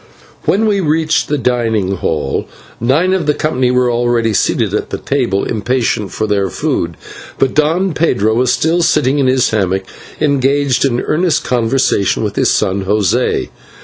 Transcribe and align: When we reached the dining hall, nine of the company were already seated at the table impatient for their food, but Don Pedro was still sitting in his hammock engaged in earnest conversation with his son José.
When 0.45 0.65
we 0.65 0.79
reached 0.79 1.27
the 1.27 1.37
dining 1.37 1.97
hall, 1.97 2.47
nine 2.79 3.13
of 3.13 3.27
the 3.27 3.35
company 3.35 3.69
were 3.69 3.91
already 3.91 4.33
seated 4.33 4.73
at 4.73 4.89
the 4.89 4.97
table 4.97 5.43
impatient 5.43 6.11
for 6.11 6.25
their 6.25 6.49
food, 6.49 6.97
but 7.37 7.53
Don 7.53 7.93
Pedro 7.93 8.33
was 8.33 8.51
still 8.51 8.81
sitting 8.81 9.19
in 9.19 9.27
his 9.27 9.51
hammock 9.51 9.83
engaged 10.19 10.85
in 10.85 11.01
earnest 11.01 11.43
conversation 11.43 12.23
with 12.23 12.35
his 12.35 12.49
son 12.49 12.83
José. 12.85 13.49